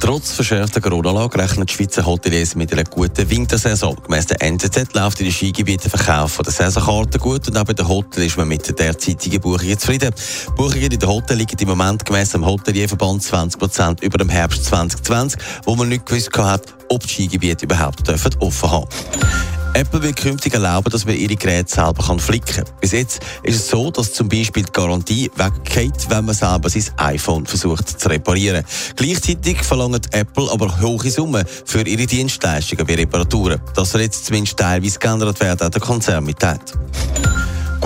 [0.00, 3.96] Trotz verschärfter Corona-Lage rechnen die Schweizer Hoteliers mit einer guten Wintersaison.
[4.04, 7.72] Gemäss der NZZ läuft in den Skigebieten der Verkauf der Saisonkarten gut und auch bei
[7.72, 10.14] den Hotels ist man mit den derzeitigen Buchungen zufrieden.
[10.56, 15.40] Buchungen in den Hotels liegen im Moment gemäss dem Hotelierverband 20% über dem Herbst 2020,
[15.64, 18.08] wo man nicht gewusst hat, ob die Skigebiete überhaupt
[18.40, 19.57] offen haben dürfen.
[19.78, 22.64] Apple wird künftig erlauben, dass man ihre Geräte selber kann flicken kann.
[22.80, 26.82] Bis jetzt ist es so, dass zum Beispiel die Garantie weggeht, wenn man selber sein
[26.96, 28.64] iPhone versucht zu reparieren.
[28.96, 33.60] Gleichzeitig verlangt Apple aber hohe Summen für ihre Dienstleistungen wie Reparaturen.
[33.76, 36.72] Das soll jetzt zumindest teilweise geändert werden, hat der Konzern mitteilt.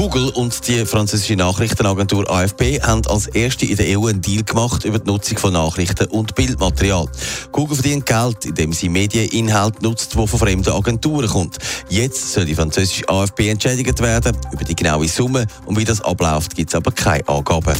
[0.02, 4.84] Google und die französische Nachrichtenagentur AFP haben als erste in der EU einen Deal gemacht
[4.84, 7.06] über die Nutzung von Nachrichten und Bildmaterial.
[7.52, 11.58] Google verdient Geld, indem sie Medieninhalt nutzt, die von fremden Agenturen kommt.
[11.88, 14.36] Jetzt soll die französische AFP entschädigt werden.
[14.50, 17.76] Über die genaue Summe und wie das abläuft, gibt es aber keine Angaben.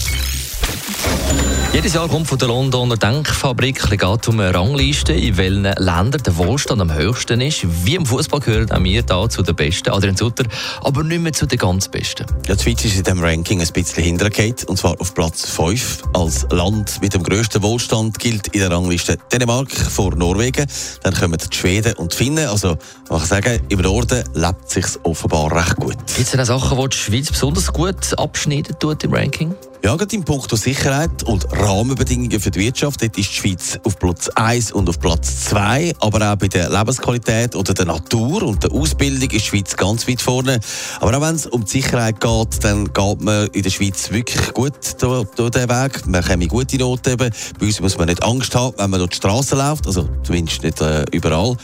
[1.72, 6.36] Jedes Jahr kommt von der Londoner Denkfabrik geht um eine Rangliste, in welchen Ländern der
[6.36, 7.66] Wohlstand am höchsten ist.
[7.86, 10.44] Wie im Fußball gehören auch wir da zu den Besten, Adrian Sutter,
[10.82, 12.26] aber nicht mehr zu den ganz Besten.
[12.46, 16.02] Ja, die Schweiz ist in diesem Ranking ein bisschen hintergeht, und zwar auf Platz 5.
[16.12, 20.66] Als Land mit dem grössten Wohlstand gilt in der Rangliste Dänemark vor Norwegen.
[21.02, 22.48] Dann kommen die Schweden und die Finnen.
[22.48, 22.76] Also,
[23.08, 25.96] man kann sagen, im Norden lebt es sich offenbar recht gut.
[25.96, 29.54] Gibt es denn Sachen, die die Schweiz besonders gut abschneiden tut im Ranking?
[29.84, 33.98] Ja, gerade im Punkt Sicherheit und Rahmenbedingungen für die Wirtschaft, dort ist die Schweiz auf
[33.98, 35.94] Platz 1 und auf Platz 2.
[35.98, 40.06] Aber auch bei der Lebensqualität oder der Natur und der Ausbildung ist die Schweiz ganz
[40.06, 40.60] weit vorne.
[41.00, 44.54] Aber auch wenn es um die Sicherheit geht, dann geht man in der Schweiz wirklich
[44.54, 46.06] gut durch, den Weg.
[46.06, 47.30] Man kann gute Noten eben.
[47.58, 49.88] Bei uns muss man nicht Angst haben, wenn man durch die Straße läuft.
[49.88, 51.56] Also zumindest nicht äh, überall.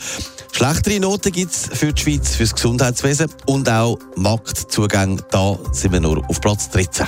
[0.51, 5.23] Schlechtere Noten gibt es für die Schweiz, für das Gesundheitswesen und auch Marktzugänge.
[5.31, 7.07] Da sind wir nur auf Platz 13.